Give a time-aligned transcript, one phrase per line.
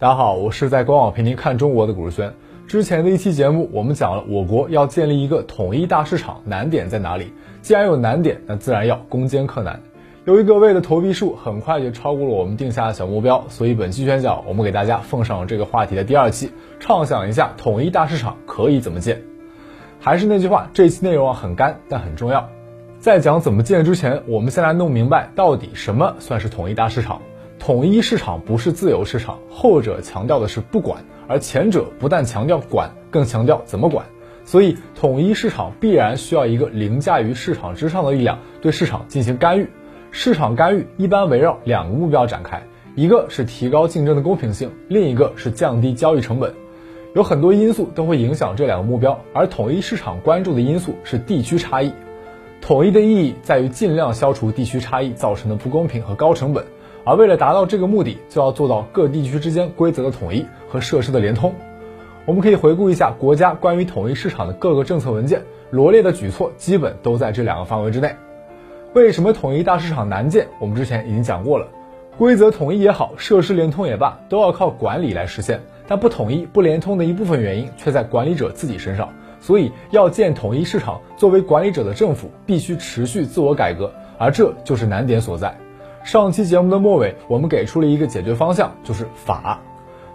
[0.00, 2.32] 大家好，我是在官网陪您看中国的古日轩。
[2.68, 7.32] 之前的一期节目，我们讲了我国要建立一个统一大市场，难点在哪里？
[7.62, 9.80] 既然有难点，那自然要攻坚克难。
[10.24, 19.20] 由于各位的投币数很快就超过了我们定下的小目标，所以本期宣讲我们给大家奉上了这个话题的第二期，畅想一下统一大市场可以怎么建。
[19.98, 22.48] 还是那句话，这期内容啊很干，但很重要。
[23.00, 27.20] 在讲怎么建之前，我们先来弄明白到底什么算是统一大市场。
[27.58, 34.06] 统一市场不是自由市场，后者强调的是不管，而前者不但强调管，更强调怎么管。
[34.44, 39.68] 所以，统一市场必然需要一个凌驾于市场之上的力量对市场进行干预。
[40.10, 42.62] 市场干预一般围绕两个目标展开，
[42.94, 46.54] 一个是提高竞争的公平性，另一个是降低交易成本。
[47.14, 51.92] 有很多因素都会影响这两个目标，而统一市场关注的因素是地区差异。
[52.62, 56.64] 统一的意义在于尽量消除地区差异造成的不公平和高成本。
[57.08, 61.54] 而为了达到这个目的，就要做到各地区之间规则的统一和设施的联通。
[62.26, 68.14] 我们可以回顾一下国家关于统一市场的各个政策文件，罗列的举措基本都在这两个范围之内。
[68.92, 70.48] 为什么统一大市场难建？
[70.60, 71.66] 我们之前已经讲过了，
[72.18, 75.62] 规则统一也好，设施联通也罢，都要靠管理来实现。
[75.86, 79.08] 但不统一、不联通的一部分原因却在管理者自己身上。
[79.40, 85.56] 所以要建统一市场，作为管理者的政府必须持续自我改革，而这就是难点所在。
[86.08, 89.60] 上期节目的末尾，我们给出了一个解决方向，就是法。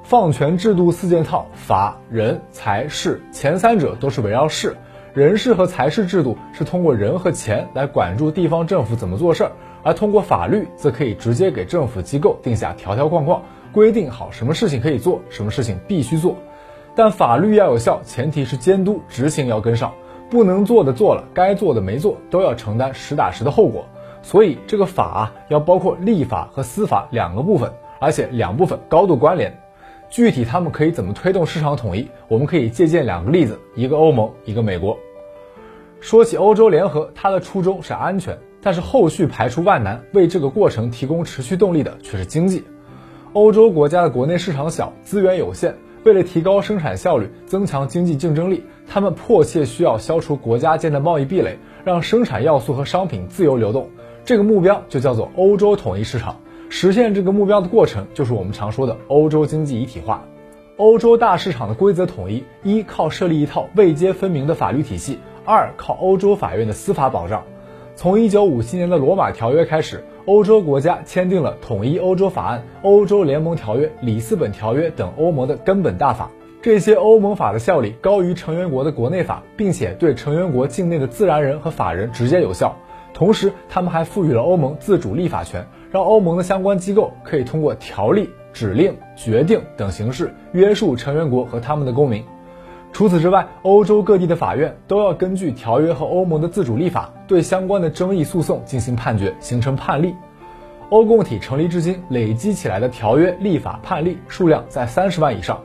[0.02, 4.76] 放权制度四件套，法人财事，前三者都是围绕事，
[5.14, 9.52] 人事和财事制度是通过人和钱来管住地方政府怎么做事儿，
[9.84, 16.36] 而通过法律则可以直接给政府机构定下条条框框，规定好什么事情可以做，什么事情必须做。
[16.96, 19.94] 但法律要有效，前提是监督执行要跟上，
[20.32, 23.86] 不能做的做了，该做的没做，都要承担实打实的后果。
[24.24, 29.60] 所以这个法啊，要包括立法和司法两个部分，而且两部分高度关联。
[30.10, 34.98] 具体他们可以怎么推动市场统一，我们可以借鉴两个例子，一个欧盟，一个美国。
[36.00, 42.64] 说起欧洲联合，它的初衷是安全，但是后续排除万难，为这个过程提供持续动力的却是经济。
[43.34, 53.90] 欧洲国家的国内市场小，资源有限，为了提高生产效率，增强经济竞争力，他们迫切需要消除国家间的贸易壁垒，让生产要素和商品自由流动。
[54.26, 56.38] 这个目标就叫做欧洲统一市场。
[56.70, 60.26] 实现这个目标的过程，就是我们常说的欧洲经济一体化。
[60.78, 67.44] 欧洲大市场的规则统一，一靠设立一套位阶分明的法律体系，二靠欧洲法院的司法保障。
[67.96, 76.32] 从一九五七年的罗马条约开始，欧洲国家签订了统一欧洲法案、欧洲联盟条约、里斯本条约等欧盟的根本大法。
[76.62, 82.76] 这些欧盟法的效力高于成员国的国内法，并且对成员国境内的自然人和法人直接有效。
[83.14, 92.24] 同时，他们还赋予了欧盟自主立法权，让欧盟的相关机构可以通过条例、指令、决定等形式约束成员国和他们的公民。
[92.92, 100.16] 除此之外，欧洲各地的法院都要根据条约和欧盟的自主立法，对相关的争议诉讼进行判决，形成判例。
[100.90, 105.60] 欧共体成立至今，累积起来的条约、立法、判例数量在三十万以上。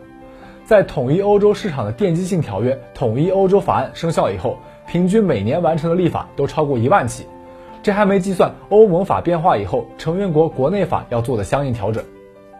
[0.64, 7.26] 在统一欧洲市场的奠基性条约《统一欧洲法案》生效以后，平均每年完成的立法都超过一万起。
[7.82, 12.04] 这还没计算欧盟法变化以后，成员国国内法要做的相应调整。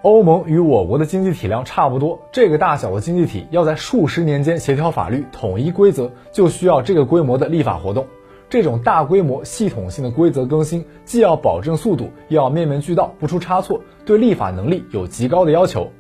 [0.03, 8.07] 欧盟与我国的经济体量差不多，这个大小的经济体要在数十年间协调法律、统一规则，就需要这个规模的立法活动。
[8.49, 15.91] 这种大规模、系统性的规则更新，既要保证速度，又要面面俱到，不出差错，对立法能力有极高的要求。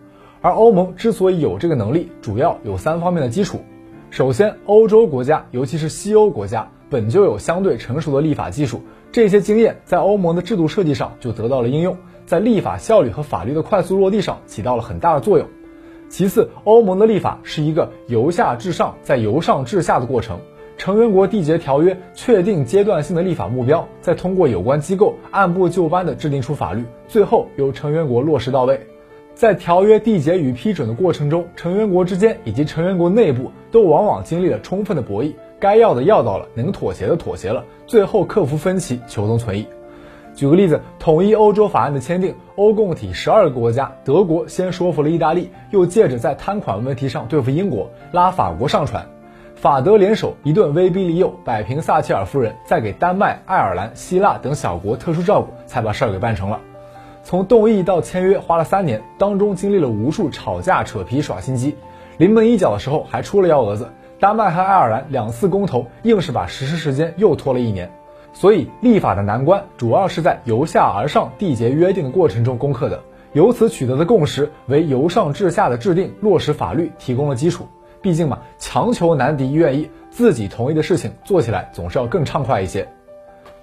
[0.40, 3.60] 而欧盟之所以有这个能力，主要有三方面的基础。
[4.10, 8.80] 首先，欧洲国家，尤其是西欧国家，本就有相对成熟的立法技术。
[9.10, 11.96] 这些经验在欧盟的制度设计上就得到了应用，
[12.26, 15.46] 在立法效率和法律的快速落地上起到了很大的作用。
[16.10, 20.38] 其次，欧盟的立法是一个由下至上再由上至下的过程，
[20.76, 28.80] 成员国缔结条约，确定阶段性的立法目标，再通过有关机构按部就班地制定出法律，最后由成员国落实到位。
[29.34, 35.32] 在条约缔结与批准的过程中，成员国之间以及成员国内部都往往经历了充分的博弈。
[35.60, 39.66] 该要的要到了，能妥协的妥协了，最后克服分歧，求同存异。
[40.34, 49.04] 举个例子，统一欧洲法案的签订，欧共体十二个国家，德国先说服了意大利，又借着在贪款问题上对付英国，拉法国上船，
[49.56, 56.60] 法德联手一顿威逼利诱，摆平撒切尔夫人，再给丹麦、爱尔兰、希腊等小国特殊照顾，才把事儿给办成了。
[57.24, 61.74] 从动议到签约花了三年，当中经历了无数吵架、扯皮、耍心机，
[62.16, 63.88] 临门一脚的时候还出了幺蛾子。
[64.20, 67.88] 丹麦和爱尔兰两次公投，硬是把实施时间又拖了一年，
[68.32, 73.00] 所以立法的难关主要是在由下而上缔结约定的过程中攻克的。
[73.34, 77.68] 由此取得的共识为由上至下的制定落实法律提供了基础。
[78.00, 82.88] 毕竟嘛，强求难敌愿意，自己同意的事情做起来总是要更畅快一些。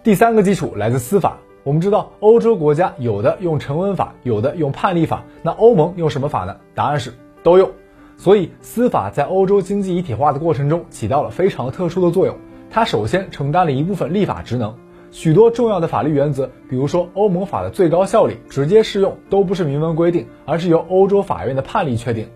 [0.04, 1.38] 第三个基础来自司法。
[1.64, 5.24] 我们知道，欧洲国家有的用成文法，有的用判例法。
[5.42, 6.58] 那欧盟用什么法呢？
[6.76, 7.12] 答案是
[7.44, 7.72] 都用。
[8.18, 12.36] 所以，司法在欧洲经济一体化的过程中起到了非常特殊的作用。
[12.72, 14.74] 它首先承担了一部分立法职能，
[15.12, 22.28] 许多重要的法律原则，比如说欧盟法的最高效力、直接适用，都不是明文规定，而是由欧洲法院的判例确定。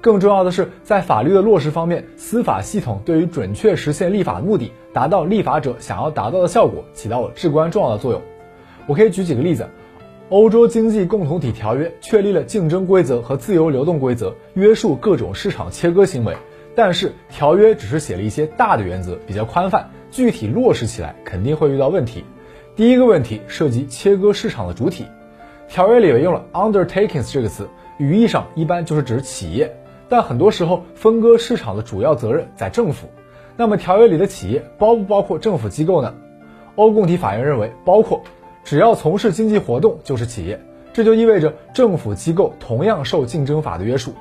[0.00, 8.20] 更重要的是，在法律的落实方面，司法系统对于准确实现立法目的、达到立法者想要达到的效果，起到了至关重要的作用。
[8.86, 9.66] 我可以举几个例子：
[10.30, 16.34] 欧洲经济共同体条约确立了竞争规则和自由流动规则，约束各种市场切割行为。
[16.74, 22.24] 但是，条约只是写了一些大的原则，比较宽泛，具体落实起来肯定会遇到问题。
[22.74, 25.04] 第一个问题涉及切割市场的主体，
[25.68, 27.68] 条约里面用了 undertakings 这个词，
[27.98, 29.76] 语义上一般就是指企业，
[30.08, 33.08] 但很多时候分割市场的主要责任在政府。
[33.58, 36.14] 那么，条约里的企业包不包括政府机构呢？
[36.76, 38.22] 欧共体法院认为包括。
[38.64, 40.58] 只要从事经济活动就是企业，
[40.92, 44.14] 这就意味着政府机构同样受竞争法的约束。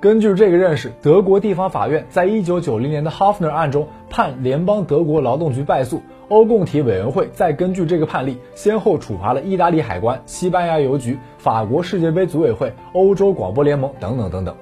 [0.00, 6.02] 根据这个认识，德国地方法院在一九九零年的 Hofner 案中判联邦德国劳动局败诉。
[6.28, 14.56] 欧共体委员会再根据这个判例，先后处罚了意大利海关、西班牙邮局、法国世界杯组委会、欧洲广播联盟等等等等。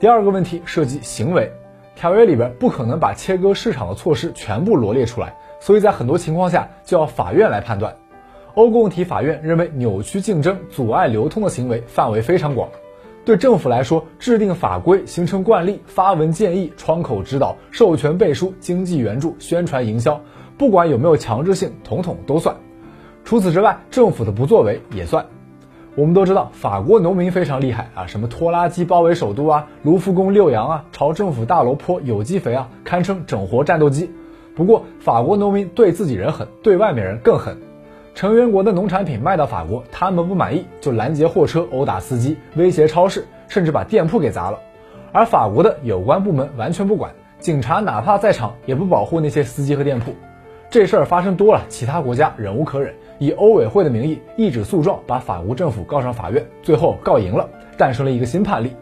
[0.00, 1.52] 第二个问题涉及行为，
[1.94, 7.94] 条约里边不可能把切割市场的措施全部罗列出来，所以在很多情况下就要法院来判断。
[8.54, 12.68] 欧共体法院认为，扭曲竞争、阻碍流通的行为范围非常广。
[13.24, 20.20] 对政府来说，制定法规、形成惯例、发文建议、窗口指导、授权背书、经济援助、宣传营销，
[20.56, 22.54] 不管有没有强制性，统统都算。
[23.24, 25.24] 除此之外，政府的不作为也算。
[25.96, 34.10] 我们都知道，法国农民非常厉害啊，什么拖拉机包围首都啊，卢浮宫遛羊啊，朝政府大楼泼有机肥啊，堪称整活战斗机。
[34.54, 37.56] 不过，法国农民对自己人狠，对外面人更狠。
[38.14, 44.60] 成员国的农产品卖到法国，他们不满意就拦截货车、殴打司机、威胁超市，甚至把店铺给砸了。
[45.10, 50.14] 而法国的有关部门完全不管，警察哪怕在场也不保护那些司机和店铺。
[50.70, 58.76] 这事儿发生多了，其他国家忍无可忍，以欧委会的名义一纸诉状把法国政府告上法院，最后告赢了，诞生了一个新判例。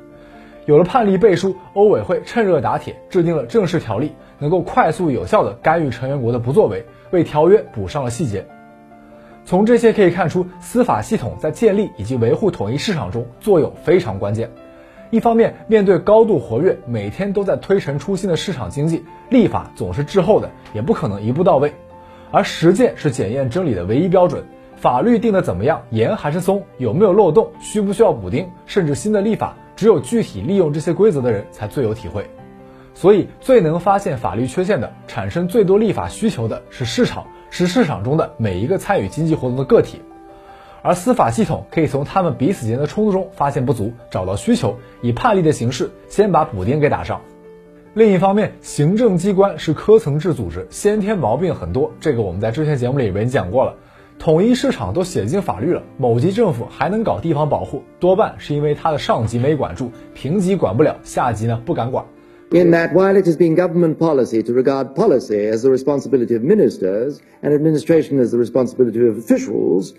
[0.67, 8.46] 有了判例背书，欧委会趁热打铁，制定了正式条例，能够快速有效地干预成员国的不作为，为条约补上了细节。
[9.44, 14.50] 从这些可以看出，司法系统在建立以及维护统一市场中作用非常关键。
[15.11, 21.75] 一方面，面对高度活跃、每天都在推陈出新的市场经济，立法总是滞后的，也不可能一步到位。
[22.31, 24.43] 而实践是检验真理的唯一标准。
[24.77, 32.29] 法律定的怎么样，严还是松，有没有漏洞，需不需要补丁，甚至新的立法，只有具体利用这些规则的人才最有体会。
[32.95, 37.27] 所以，最能发现法律缺陷的、产生最多立法需求的是市场。
[37.54, 40.00] 是市场中的每一个参与经济活动的个体，
[40.81, 47.20] 而司法系统可以从他们彼此间的冲突中发现不足，找到需求，以判例的形式先把补丁给打上。
[47.93, 53.75] 另一方面，行政机关是科层制组织，先天毛病很多，这个我们在之前节目里边讲过了。
[54.19, 62.06] 统一市场都写进法律了，某级政府还能搞地方保护，多半是因为他的上级没管住，平级管不了，下级呢不敢管。
[62.51, 67.22] in that while it has been government policy to regard policy as the responsibility of ministers
[67.44, 69.94] and administration as the responsibility of officials,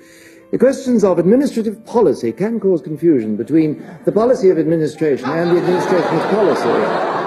[0.50, 5.60] the questions of administrative policy can cause confusion between the policy of administration and the
[5.60, 7.18] administration of policy.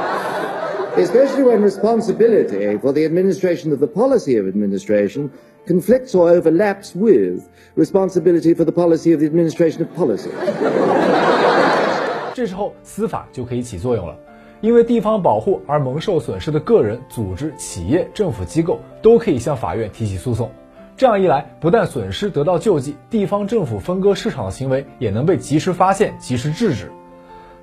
[0.99, 5.31] Especially when responsibility for the administration of the policy of administration
[5.67, 10.31] conflicts or overlaps with responsibility for the policy of the administration of policy.
[12.33, 14.17] 这时候司法就可以起作用了。
[14.60, 20.50] 因为地方保护而蒙受损失的个人、组织、企业、政府机构都可以向法院提起诉讼。
[20.96, 26.90] 这样一来，不但损失得到救济，地方政府分割市场的行为也能被及时发现、及时制止。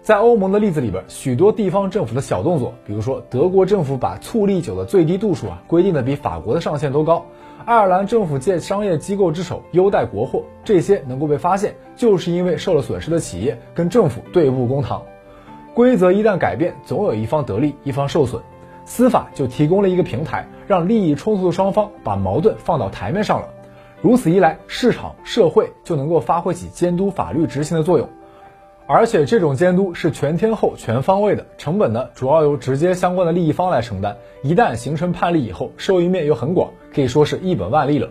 [0.04, 7.26] 在欧盟的例子里边，许多地方政府的小动作，比如说德国政府把醋栗酒的最低度数啊规定的比法国的上限都高；
[7.66, 15.02] 爱尔兰政府借商业机构之手优待国货，这些能够被发现，就是因为受了损失的企业跟政府对簿公堂。
[15.74, 18.42] 规则一旦改变，总有一方得利，一方受损。
[18.86, 23.48] 司法就提供了一个平台，让利益冲突的双方把矛盾放到台面上了。
[24.02, 28.08] 如此一来，市场社会就能够发挥起监督法律执行的作用。
[28.86, 34.18] 而且这种监督是全天候、全方位的，成本呢主要由直接相关的利益方来承担。
[34.44, 38.10] 一旦形成判例以后，受益面又很广，可以说是一本万利了。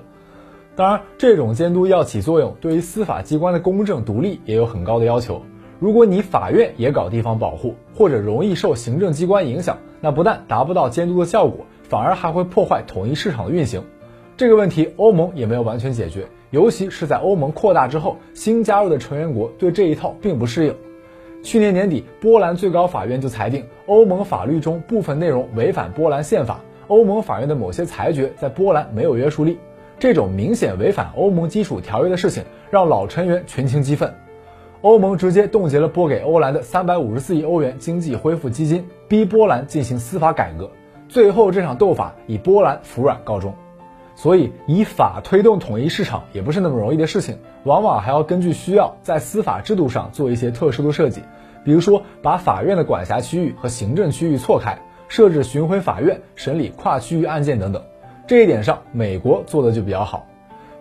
[0.74, 5.42] 当然，这种监督要起作用，对于司法机关的公正独立也有很高的要求。
[5.82, 13.82] 如果你法院也搞地方保护，或者容易受行政机关影响，那不但达不到监督的效果，反而还会破坏统一市场的运行。
[14.36, 20.74] 这个问题，欧盟也没有完全解决，尤其是在欧盟扩大之后，新加入的成员国对这一套并不适应。
[21.42, 29.58] 去年年底，波兰最高法院就裁定，欧盟法律中部分内容违反波兰宪法，欧盟法院的某些裁决在波兰没有约束力。
[29.98, 34.14] 这种明显违反欧盟基础条约的事情，让老成员群情激愤，
[34.82, 40.68] 欧盟直接冻结了拨给欧兰的三百五十四亿欧元经济恢复基金，逼波兰进行司法改革。
[41.08, 43.54] 最后，这场斗法以波兰服软告终。
[44.16, 51.22] 所以，以法推动统一市场也不是那么容易的事情，往往还要根据需要，在司法制度上做一些特殊的设计，
[51.64, 57.80] 比如说把法院的管辖区域和行政区域错开，设置巡回法院审理跨区域案件等等。
[58.26, 60.26] 这一点上，美国做的就比较好。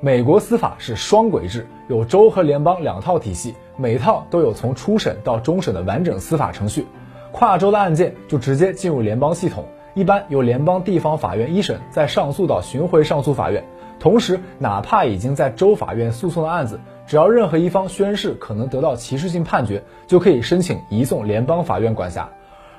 [0.03, 6.85] 美国司法是双轨制，有州和联邦两套体系，每套都有从初审到终审的完整司法程序。
[7.31, 9.65] 跨州的案件就直接进入联邦系统。
[9.93, 13.65] 一般由联邦地方法院一审，再上诉到巡回上诉法院。
[13.99, 22.29] 同时，哪怕已经在州法院诉讼的案子，只要任何一方宣誓可能得到歧视性判决，就可以申请移送联邦法院管辖。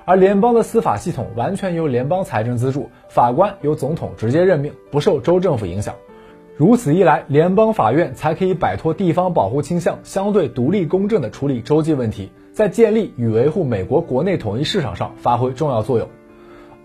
[0.04, 5.94] 而联邦的司法系统完全由联邦财政资助，法官由总统直接任命，不受州政府影响。
[6.62, 16.08] 如此一来，联邦法院才可以摆脱地方保护倾向，相对独立公正地处理州际问题，在建立与维护美国国内统一市场上发挥重要作用。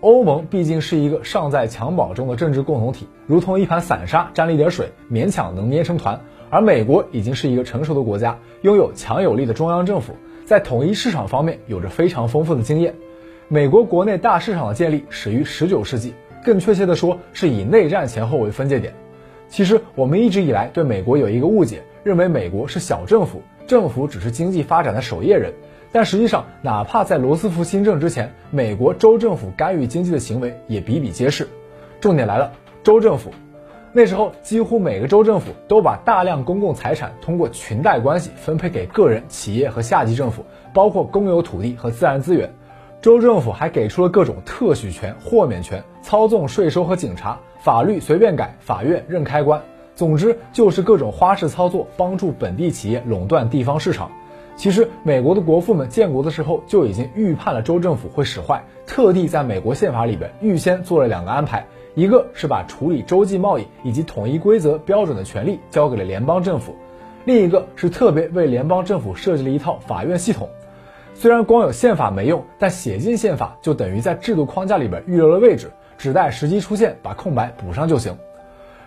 [0.00, 6.20] 欧盟毕竟是一个尚在襁褓中的政治共同体，如同一盘散沙，沾了一点水，勉强能捏成团。
[6.50, 10.12] 而美国已经是一个成熟的国家，拥有强有力的中央政府，
[10.44, 12.96] 在统一市场方面有着非常丰富的经验。
[13.46, 18.92] 美国国内大市场的建立始于19世纪，更确切的说，是以内战前后为分界点。
[19.48, 25.52] 其实我们一直以来对美国有一个误解，认为美国是小政府，政府只是经济发展的守夜人。
[25.90, 31.48] 但实际上，哪怕在罗斯福新政之前，美国州政府干预经济的行为也比比皆是。
[31.98, 32.52] 重点来了，
[32.82, 33.30] 州政府，
[33.94, 42.52] 那时候几乎每个州政府都把大量公共财产通过裙带关系分配给个人、企业和下级政府，包括公有土地和自然资源。
[43.00, 49.62] 州政府还给出了各种特许权、豁免权，操纵税收和警察，法律随便改，法院任开关。
[49.94, 54.10] 总之就是各种花式操作，帮助本地企业垄断地方市场。
[54.54, 66.72] 其实，美国的国父们建国的时候就已经预判了州政府会使坏，特地在美国宪法里边预先做了两个安排：一个是把处理洲际贸易以及统一规则标准的权利交给了联邦政府；
[67.24, 70.48] 另一个是特别为联邦政府设计了一套法院系统。
[71.14, 78.16] 虽然光有宪法没用，但写进宪法就等于在制度框架里边预留了位置，只待时机出现把空白补上就行。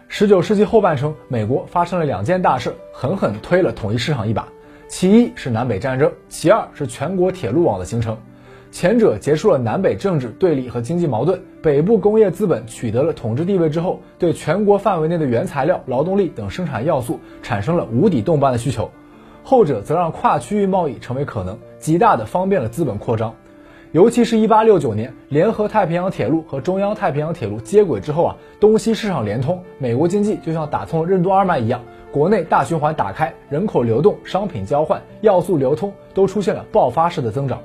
[0.08, 4.48] 十九世纪后半程，美国发生了两件大事，狠狠推了统一市场一把。
[4.88, 8.18] 其一是南北战争，其二是全国铁路网的形成。
[8.72, 18.90] 前者结束了南北政治对立和经济矛盾，北部工业资本取得了统治地位之后，对全国范围内的原材料、劳动力等生产要素产生了无底洞般的需求。
[19.44, 23.34] 后者则让跨区域贸易成为可能，极大的方便了资本扩张。
[23.92, 31.82] 尤其是一八六九年，联合太平洋铁路和中央太平洋铁路接轨之后啊，东西市场连通，美国经济就像打通了任督二脉一样。
[32.10, 37.60] 国内大循环打开，人口流动、商品交换、要素流通都出现了爆发式的增长，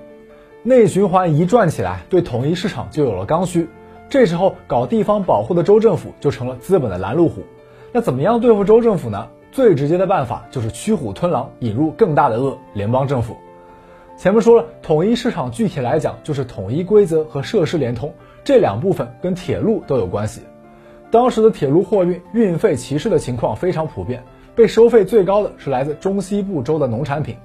[0.64, 3.68] 内循环一转起来，对统一市场就有了刚需。
[4.08, 7.42] 这时候搞地方保护的州政府就成了资本的拦路虎。
[7.92, 9.28] 那怎么样对付州政府呢？
[9.52, 13.36] 最直接的办法就是驱虎吞狼，引入更大的恶——联邦政府。
[14.16, 18.12] 前面说了，统一市场具体来讲就是统一规则和设施连通，
[18.44, 20.40] 这两部分跟铁路都有关系。
[21.10, 24.22] 当时的铁路货运运费歧视的情况非常普遍。
[24.54, 27.36] 被收费最高的是来自中西部州的农产品，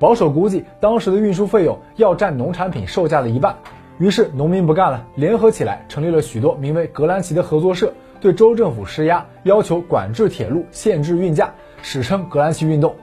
[0.00, 3.54] 保守估计当时的运输费用要占农产品售价的一半。
[3.98, 12.96] 于是农民不干了，联合起来成立了许多名为格兰奇的合作社，对州政府施压，要求管制铁路、限制运价，史称格兰奇运动。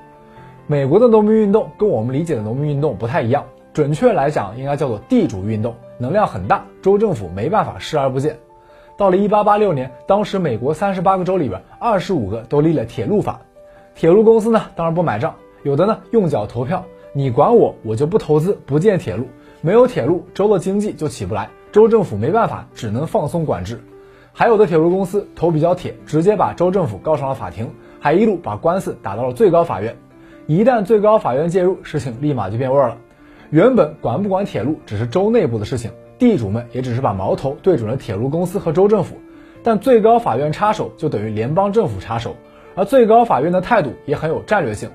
[0.66, 3.44] 美国的农民运动跟我们理解的农民运动不太一样，
[3.74, 8.40] 准确来讲应该叫做地主运动，能量很大，州政府没办法视而不见。
[8.96, 13.42] 到了1886年，当时美国38个州里边，25个都立了铁路法。
[13.94, 19.28] 铁路公司呢，当然不买账，有的呢用脚投票，你管我，我就不投资不建铁路，
[19.60, 23.84] 没有铁路，州的经济就起不来，州政府没办法，只能放松管制。
[24.32, 29.96] 还有的铁路公司头比较铁，直接把州政府告上了法庭，还一路把官司打到了最高法院。
[30.46, 32.98] 一旦最高法院介入，事情立马就变味儿了。
[33.50, 39.16] 原本管不管铁路只是州内部的事情，地主们也只是把矛头对准了铁路公司和州政府，
[39.64, 42.36] 但最高法院插手就等于联邦政府插手。
[42.76, 44.90] 而最高法院的态度也很有战略性。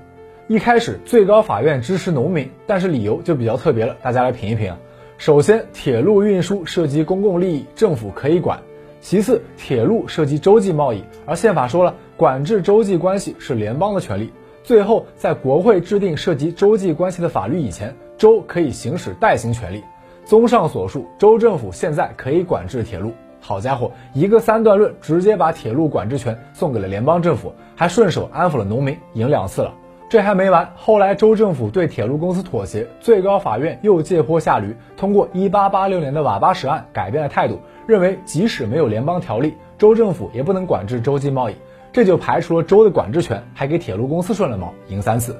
[0.47, 4.71] 一开始，最高法院支持农民，但是理由就比较特别了，大家来品一品。
[5.17, 8.59] 首先，铁路运输涉及公共利益，政府可以管；
[9.01, 14.31] 其次，铁路涉及洲际贸易，而宪法说了，管制洲际关系是联邦的权利。
[14.69, 19.83] 最后，在国会制定涉及州际关系的法律以前，州可以行使代行权利。
[20.25, 23.11] 综上所述，州政府现在可以管制铁路。
[23.41, 29.73] 好家伙，一个三段论，直接把铁路管制权送给了联邦政府，还顺手安抚了农民，赢两次了。
[30.07, 41.55] 这还没完，后来州政府对铁路公司妥协，最高法院又借坡下驴，通过1886年的瓦巴什案改变了态度，认为即使没有联邦条例，州政府也不能管制州际贸易，
[41.91, 45.39] 这就排除了州的管制权，还给铁路公司顺了毛，赢三次。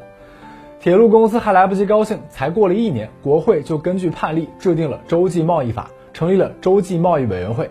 [0.80, 7.70] 铁路公司还来不及高兴，才过了一年，国会就根据判例制定了洲际贸易法，成立了洲际贸易委员会，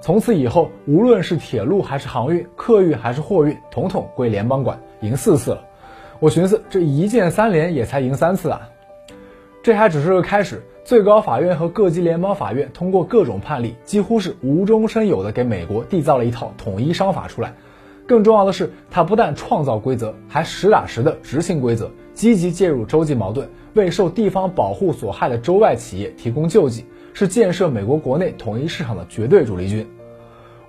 [0.00, 5.64] 从此以后，无论是铁路还是航运、客运还是货运，统统归联邦管，赢四次了。
[6.20, 8.68] 我寻思，这一键三连也才赢三次啊，
[9.62, 10.62] 这还只是个开始。
[10.84, 17.54] 最高法院和各级联邦法院通过各种判例，几乎是无中生有的给美国缔造了一套统一商法出来。
[18.06, 26.84] 更重要的是，它不但创造规则，还实打实的执行规则，积极介入洲际矛盾，为受地方保护所害的州外企业提供救济，
[27.14, 29.86] 是建设美国国内统一市场的绝对主力军。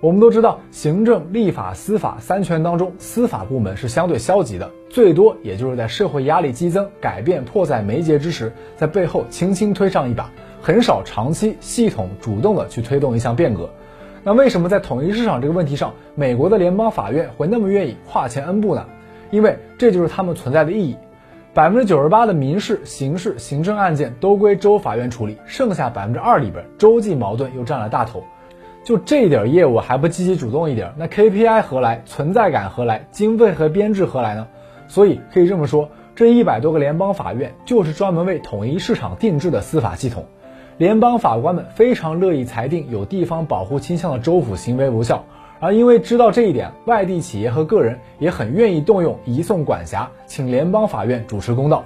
[0.00, 10.30] 我们都知道，行政、立法、司法三权当中，司法部门是相对消极的，最多也就是在社会压力激增、改变迫在眉睫之时，在背后轻轻推上一把，
[10.62, 13.68] 很少长期系统主动的去推动一项变革。
[14.26, 18.84] 那为什么在统一市场这个问题上，美国的联邦法院会那么愿意跨前 N 步呢？
[19.30, 20.96] 因为这就是他们存在的意义。
[21.54, 28.24] 百分之九十八的民事、刑事、行政案件都归州法院处理，剩下百分之二里边，州际矛盾又占了大头。
[28.82, 32.02] 就这点业务还不积极主动一点，那 KPI 何来？
[32.04, 33.06] 存在感何来？
[33.12, 34.48] 经费和编制何来呢？
[34.88, 40.26] 所以可以这么说，这一百多个联邦法院就是专门为统一市场定制的司法系统。
[40.78, 45.24] 联邦法官们非常乐意裁定有地方保护倾向的州府行为无效，
[45.58, 51.84] 而因为知道这一点，外地企业和个人也很愿意动用移送管辖，请联邦法院主持公道。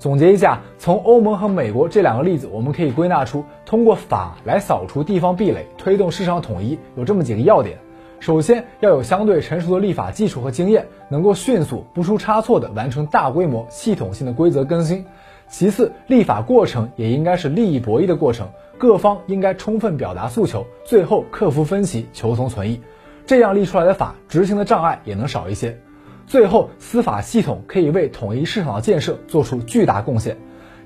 [0.00, 7.78] 总结一下，从欧盟和美国这两个例子，我们可以归纳出，通过法来扫除地方壁垒，推动市场统一，有这么几个要点：
[8.18, 15.04] 首先，要有相对成熟的立法技术和经验，能够迅速不出差错地完成大规模系统性的规则更新；
[15.48, 22.80] 其次，立法过程也应该是利益博弈的过程，各方应该充分表达诉求，最后克服分歧，求同存异，
[23.26, 25.78] 这样立出来的法，执行的障碍也能少一些。
[26.26, 30.36] 最后，司法系统可以为统一市场的建设做出巨大贡献。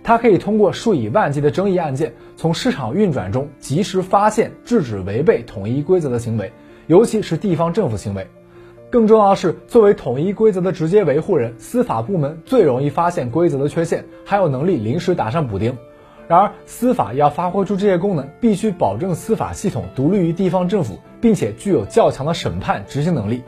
[0.02, 6.52] 它可以通过数以万计的争议案件，从市场运转中及时发现、制止违背统一规则的行为，
[6.86, 8.26] 尤其是地方政府行为。
[8.90, 15.78] 更重要的是，作为统一规则的直接维护人，司法部门最容易发现规则的缺陷，还有能力临时打上补丁。
[16.26, 23.42] 然而，司法要发挥出这些功能，必须保证司法系统独立于地方政府，并且具有较强的审判执行能力。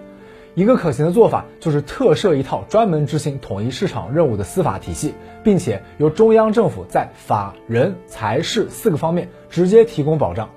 [0.55, 10.51] 一个可行的做法就是特设一套专门执行统一市场任务的司法体系，并且由中央政府在法人财事四个方面直接提供保障。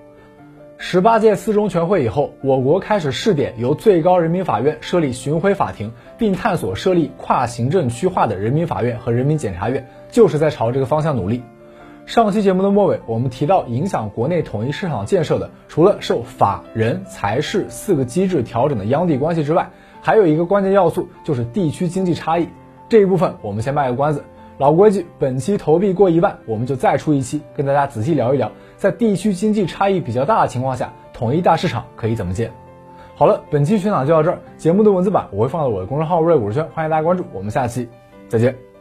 [0.77, 11.41] 十八届四中全会以后，我国开始试点由最高人民法院设立巡回法庭，并探索设立跨行政区划的人民法院和人民检察院，就是在朝这个方向努力。
[12.05, 19.69] 上期节目的末尾，我们提到影响国内统一市场建设的，除了受法人财事四个机制调整的央地关系之外，
[20.01, 22.49] 还有一个关键要素就是地区经济差异，
[22.89, 24.23] 这一部分我们先卖个关子。
[24.57, 32.51] 老规矩，本期投币过一万，我们就再出一期，跟大家仔细聊一聊，在地区经济差异比较大的情况下，统一大市场可以怎么建。
[33.15, 37.87] 好了，本期全场就到这儿，节目的文字版我会放到我的公众号“瑞股市圈”，欢迎大家关注，我们下期
[38.27, 38.74] 再见。